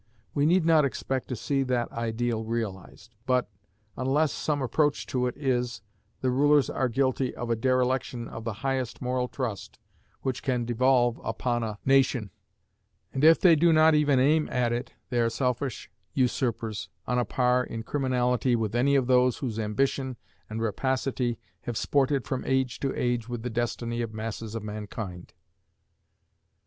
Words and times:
We 0.33 0.47
need 0.47 0.65
not 0.65 0.83
expect 0.83 1.27
to 1.27 1.35
see 1.35 1.61
that 1.61 1.91
ideal 1.91 2.43
realized; 2.43 3.13
but, 3.27 3.51
unless 3.95 4.31
some 4.33 4.59
approach 4.59 5.05
to 5.05 5.27
it 5.27 5.37
is, 5.37 5.83
the 6.21 6.31
rulers 6.31 6.71
are 6.71 6.89
guilty 6.89 7.35
of 7.35 7.51
a 7.51 7.55
dereliction 7.55 8.27
of 8.27 8.43
the 8.43 8.51
highest 8.65 8.99
moral 8.99 9.27
trust 9.27 9.77
which 10.23 10.41
can 10.41 10.65
devolve 10.65 11.21
upon 11.23 11.61
a 11.63 11.77
nation; 11.85 12.31
and 13.13 13.23
if 13.23 13.39
they 13.39 13.55
do 13.55 13.71
not 13.71 13.93
even 13.93 14.19
aim 14.19 14.49
at 14.49 14.73
it, 14.73 14.93
they 15.11 15.19
are 15.19 15.29
selfish 15.29 15.87
usurpers, 16.15 16.89
on 17.05 17.19
a 17.19 17.23
par 17.23 17.63
in 17.63 17.83
criminality 17.83 18.55
with 18.55 18.73
any 18.73 18.95
of 18.95 19.05
those 19.05 19.37
whose 19.37 19.59
ambition 19.59 20.17
and 20.49 20.63
rapacity 20.63 21.37
have 21.65 21.77
sported 21.77 22.25
from 22.25 22.43
age 22.45 22.79
to 22.79 22.91
age 22.99 23.29
with 23.29 23.43
the 23.43 23.51
destiny 23.51 24.01
of 24.01 24.15
masses 24.15 24.55
of 24.55 24.63
mankind. 24.63 25.35